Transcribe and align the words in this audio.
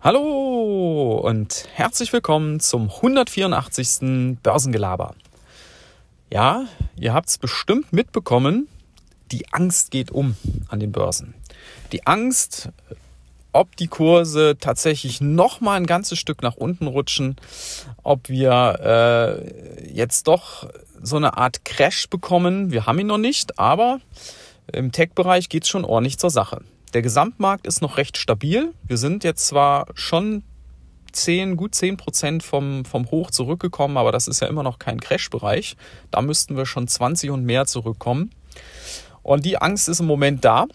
Hallo 0.00 1.20
und 1.24 1.66
herzlich 1.74 2.12
willkommen 2.12 2.60
zum 2.60 2.88
184. 2.88 4.38
Börsengelaber. 4.44 5.16
Ja, 6.32 6.66
ihr 6.96 7.12
habt 7.12 7.28
es 7.28 7.36
bestimmt 7.36 7.92
mitbekommen, 7.92 8.68
die 9.32 9.52
Angst 9.52 9.90
geht 9.90 10.12
um 10.12 10.36
an 10.68 10.78
den 10.78 10.92
Börsen. 10.92 11.34
Die 11.90 12.06
Angst, 12.06 12.68
ob 13.52 13.74
die 13.74 13.88
Kurse 13.88 14.56
tatsächlich 14.60 15.20
noch 15.20 15.60
mal 15.60 15.74
ein 15.74 15.86
ganzes 15.86 16.20
Stück 16.20 16.42
nach 16.42 16.54
unten 16.54 16.86
rutschen, 16.86 17.34
ob 18.04 18.28
wir 18.28 18.78
äh, 18.80 19.92
jetzt 19.92 20.28
doch 20.28 20.70
so 21.02 21.16
eine 21.16 21.36
Art 21.36 21.64
Crash 21.64 22.08
bekommen. 22.08 22.70
Wir 22.70 22.86
haben 22.86 23.00
ihn 23.00 23.08
noch 23.08 23.18
nicht, 23.18 23.58
aber 23.58 23.98
im 24.72 24.92
Tech-Bereich 24.92 25.48
geht 25.48 25.64
es 25.64 25.68
schon 25.68 25.84
ordentlich 25.84 26.18
zur 26.18 26.30
Sache. 26.30 26.62
Der 26.94 27.02
Gesamtmarkt 27.02 27.66
ist 27.66 27.82
noch 27.82 27.96
recht 27.96 28.16
stabil. 28.16 28.72
Wir 28.82 28.96
sind 28.96 29.24
jetzt 29.24 29.46
zwar 29.46 29.86
schon 29.94 30.42
10, 31.12 31.56
gut 31.56 31.74
10 31.74 31.96
Prozent 31.96 32.42
vom, 32.42 32.84
vom 32.84 33.10
Hoch 33.10 33.30
zurückgekommen, 33.30 33.96
aber 33.96 34.12
das 34.12 34.28
ist 34.28 34.40
ja 34.40 34.48
immer 34.48 34.62
noch 34.62 34.78
kein 34.78 35.00
Crash-Bereich. 35.00 35.76
Da 36.10 36.22
müssten 36.22 36.56
wir 36.56 36.66
schon 36.66 36.88
20 36.88 37.30
und 37.30 37.44
mehr 37.44 37.66
zurückkommen. 37.66 38.30
Und 39.22 39.44
die 39.44 39.60
Angst 39.60 39.88
ist 39.88 40.00
im 40.00 40.06
Moment 40.06 40.44
da. 40.44 40.66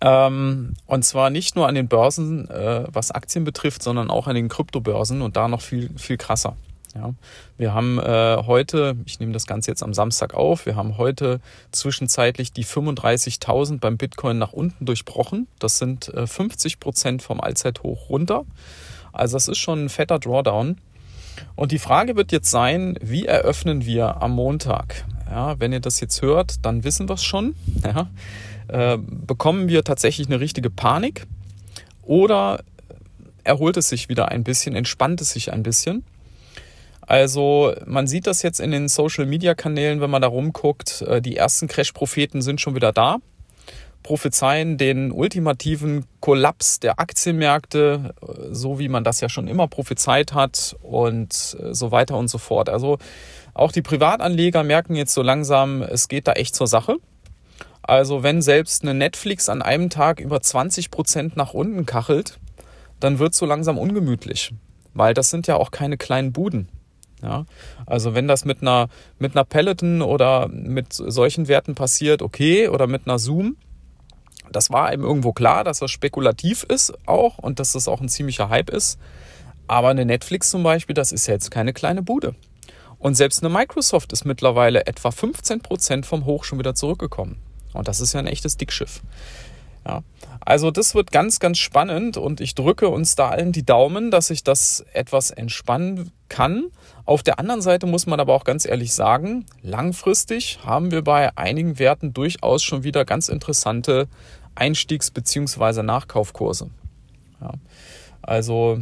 Ähm, 0.00 0.74
und 0.86 1.04
zwar 1.04 1.30
nicht 1.30 1.56
nur 1.56 1.68
an 1.68 1.74
den 1.74 1.88
Börsen, 1.88 2.48
äh, 2.50 2.84
was 2.88 3.10
Aktien 3.10 3.44
betrifft, 3.44 3.82
sondern 3.82 4.10
auch 4.10 4.26
an 4.26 4.34
den 4.34 4.48
Kryptobörsen 4.48 5.22
und 5.22 5.36
da 5.36 5.48
noch 5.48 5.60
viel, 5.60 5.90
viel 5.96 6.16
krasser. 6.16 6.56
Ja, 6.94 7.12
wir 7.56 7.74
haben 7.74 7.98
äh, 7.98 8.36
heute, 8.46 8.96
ich 9.04 9.18
nehme 9.18 9.32
das 9.32 9.46
Ganze 9.46 9.70
jetzt 9.70 9.82
am 9.82 9.94
Samstag 9.94 10.32
auf, 10.34 10.64
wir 10.64 10.76
haben 10.76 10.96
heute 10.96 11.40
zwischenzeitlich 11.72 12.52
die 12.52 12.64
35.000 12.64 13.80
beim 13.80 13.96
Bitcoin 13.96 14.38
nach 14.38 14.52
unten 14.52 14.86
durchbrochen. 14.86 15.48
Das 15.58 15.78
sind 15.78 16.08
äh, 16.14 16.28
50 16.28 16.78
Prozent 16.78 17.22
vom 17.22 17.40
Allzeithoch 17.40 18.08
runter. 18.10 18.44
Also 19.12 19.36
das 19.36 19.48
ist 19.48 19.58
schon 19.58 19.86
ein 19.86 19.88
fetter 19.88 20.20
Drawdown. 20.20 20.78
Und 21.56 21.72
die 21.72 21.80
Frage 21.80 22.14
wird 22.14 22.30
jetzt 22.30 22.50
sein, 22.50 22.96
wie 23.02 23.26
eröffnen 23.26 23.84
wir 23.84 24.22
am 24.22 24.32
Montag? 24.32 25.04
Ja, 25.28 25.58
wenn 25.58 25.72
ihr 25.72 25.80
das 25.80 25.98
jetzt 25.98 26.22
hört, 26.22 26.64
dann 26.64 26.84
wissen 26.84 27.08
wir 27.08 27.14
es 27.14 27.24
schon. 27.24 27.56
Ja, 27.84 28.08
äh, 28.68 28.98
bekommen 28.98 29.68
wir 29.68 29.84
tatsächlich 29.84 30.28
eine 30.28 30.40
richtige 30.40 30.70
Panik 30.70 31.26
oder 32.02 32.62
erholt 33.42 33.76
es 33.76 33.88
sich 33.88 34.08
wieder 34.08 34.28
ein 34.28 34.42
bisschen, 34.42 34.74
entspannt 34.74 35.20
es 35.20 35.32
sich 35.32 35.52
ein 35.52 35.62
bisschen? 35.62 36.02
Also 37.06 37.74
man 37.86 38.06
sieht 38.06 38.26
das 38.26 38.42
jetzt 38.42 38.60
in 38.60 38.70
den 38.70 38.88
Social-Media-Kanälen, 38.88 40.00
wenn 40.00 40.10
man 40.10 40.22
da 40.22 40.28
rumguckt. 40.28 41.02
Äh, 41.02 41.20
die 41.20 41.36
ersten 41.36 41.68
Crash-Propheten 41.68 42.42
sind 42.42 42.60
schon 42.60 42.74
wieder 42.74 42.92
da, 42.92 43.18
prophezeien 44.02 44.78
den 44.78 45.12
ultimativen 45.12 46.06
Kollaps 46.20 46.80
der 46.80 47.00
Aktienmärkte, 47.00 48.14
äh, 48.22 48.54
so 48.54 48.78
wie 48.78 48.88
man 48.88 49.04
das 49.04 49.20
ja 49.20 49.28
schon 49.28 49.48
immer 49.48 49.68
prophezeit 49.68 50.32
hat 50.32 50.76
und 50.82 51.56
äh, 51.60 51.74
so 51.74 51.90
weiter 51.90 52.16
und 52.16 52.28
so 52.28 52.38
fort. 52.38 52.68
Also 52.68 52.98
auch 53.52 53.72
die 53.72 53.82
Privatanleger 53.82 54.62
merken 54.62 54.96
jetzt 54.96 55.14
so 55.14 55.22
langsam, 55.22 55.82
es 55.82 56.08
geht 56.08 56.26
da 56.26 56.32
echt 56.32 56.54
zur 56.54 56.66
Sache. 56.66 56.96
Also 57.82 58.22
wenn 58.22 58.40
selbst 58.40 58.82
eine 58.82 58.94
Netflix 58.94 59.50
an 59.50 59.60
einem 59.60 59.90
Tag 59.90 60.20
über 60.20 60.40
20 60.40 60.90
Prozent 60.90 61.36
nach 61.36 61.52
unten 61.52 61.84
kachelt, 61.84 62.38
dann 62.98 63.18
wird 63.18 63.34
es 63.34 63.38
so 63.38 63.44
langsam 63.44 63.76
ungemütlich, 63.76 64.54
weil 64.94 65.12
das 65.12 65.28
sind 65.28 65.46
ja 65.46 65.56
auch 65.56 65.70
keine 65.70 65.98
kleinen 65.98 66.32
Buden. 66.32 66.68
Ja, 67.24 67.46
also 67.86 68.14
wenn 68.14 68.28
das 68.28 68.44
mit 68.44 68.62
einer, 68.62 68.88
mit 69.18 69.34
einer 69.34 69.44
Peloton 69.44 70.02
oder 70.02 70.48
mit 70.48 70.92
solchen 70.92 71.48
Werten 71.48 71.74
passiert, 71.74 72.22
okay, 72.22 72.68
oder 72.68 72.86
mit 72.86 73.06
einer 73.06 73.18
Zoom, 73.18 73.56
das 74.52 74.70
war 74.70 74.92
eben 74.92 75.02
irgendwo 75.02 75.32
klar, 75.32 75.64
dass 75.64 75.78
das 75.78 75.90
spekulativ 75.90 76.64
ist 76.64 76.92
auch 77.06 77.38
und 77.38 77.58
dass 77.58 77.72
das 77.72 77.88
auch 77.88 78.00
ein 78.00 78.08
ziemlicher 78.08 78.50
Hype 78.50 78.70
ist. 78.70 78.98
Aber 79.66 79.88
eine 79.88 80.04
Netflix 80.04 80.50
zum 80.50 80.62
Beispiel, 80.62 80.94
das 80.94 81.12
ist 81.12 81.26
ja 81.26 81.34
jetzt 81.34 81.50
keine 81.50 81.72
kleine 81.72 82.02
Bude. 82.02 82.34
Und 82.98 83.14
selbst 83.14 83.42
eine 83.42 83.52
Microsoft 83.52 84.12
ist 84.12 84.24
mittlerweile 84.24 84.86
etwa 84.86 85.10
15 85.10 85.60
Prozent 85.60 86.06
vom 86.06 86.26
Hoch 86.26 86.44
schon 86.44 86.58
wieder 86.58 86.74
zurückgekommen. 86.74 87.38
Und 87.72 87.88
das 87.88 88.00
ist 88.00 88.12
ja 88.12 88.20
ein 88.20 88.26
echtes 88.26 88.56
Dickschiff. 88.56 89.00
Ja. 89.86 90.02
Also 90.40 90.70
das 90.70 90.94
wird 90.94 91.10
ganz, 91.10 91.40
ganz 91.40 91.58
spannend 91.58 92.16
und 92.16 92.40
ich 92.40 92.54
drücke 92.54 92.88
uns 92.88 93.14
da 93.14 93.28
allen 93.28 93.52
die 93.52 93.64
Daumen, 93.64 94.10
dass 94.10 94.28
sich 94.28 94.44
das 94.44 94.84
etwas 94.92 95.30
entspannen 95.30 96.10
kann. 96.28 96.66
Auf 97.06 97.22
der 97.22 97.38
anderen 97.38 97.62
Seite 97.62 97.86
muss 97.86 98.06
man 98.06 98.20
aber 98.20 98.34
auch 98.34 98.44
ganz 98.44 98.66
ehrlich 98.66 98.94
sagen, 98.94 99.46
langfristig 99.62 100.60
haben 100.64 100.90
wir 100.90 101.02
bei 101.02 101.36
einigen 101.36 101.78
Werten 101.78 102.12
durchaus 102.12 102.62
schon 102.62 102.82
wieder 102.82 103.04
ganz 103.04 103.28
interessante 103.28 104.08
Einstiegs- 104.54 105.10
bzw. 105.10 105.82
Nachkaufkurse. 105.82 106.70
Ja. 107.40 107.52
Also 108.22 108.80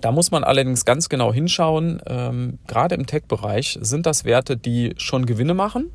da 0.00 0.12
muss 0.12 0.30
man 0.30 0.44
allerdings 0.44 0.84
ganz 0.84 1.08
genau 1.08 1.32
hinschauen. 1.32 2.00
Ähm, 2.06 2.58
gerade 2.66 2.94
im 2.94 3.06
Tech-Bereich 3.06 3.78
sind 3.80 4.06
das 4.06 4.24
Werte, 4.24 4.56
die 4.56 4.94
schon 4.96 5.26
Gewinne 5.26 5.54
machen. 5.54 5.90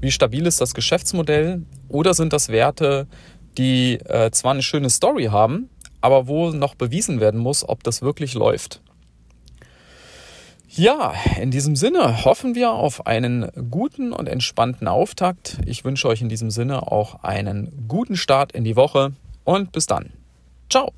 Wie 0.00 0.10
stabil 0.10 0.46
ist 0.46 0.60
das 0.60 0.74
Geschäftsmodell? 0.74 1.62
Oder 1.88 2.14
sind 2.14 2.32
das 2.32 2.48
Werte, 2.48 3.06
die 3.58 3.94
äh, 4.04 4.30
zwar 4.30 4.52
eine 4.52 4.62
schöne 4.62 4.90
Story 4.90 5.26
haben, 5.26 5.68
aber 6.00 6.26
wo 6.26 6.50
noch 6.50 6.74
bewiesen 6.74 7.20
werden 7.20 7.40
muss, 7.40 7.68
ob 7.68 7.82
das 7.82 8.00
wirklich 8.00 8.34
läuft? 8.34 8.80
Ja, 10.72 11.14
in 11.40 11.50
diesem 11.50 11.74
Sinne 11.74 12.24
hoffen 12.24 12.54
wir 12.54 12.70
auf 12.70 13.06
einen 13.06 13.50
guten 13.70 14.12
und 14.12 14.28
entspannten 14.28 14.86
Auftakt. 14.86 15.58
Ich 15.66 15.84
wünsche 15.84 16.06
euch 16.06 16.22
in 16.22 16.28
diesem 16.28 16.50
Sinne 16.50 16.90
auch 16.90 17.24
einen 17.24 17.86
guten 17.88 18.16
Start 18.16 18.52
in 18.52 18.62
die 18.62 18.76
Woche 18.76 19.12
und 19.44 19.72
bis 19.72 19.86
dann. 19.86 20.12
Ciao. 20.70 20.92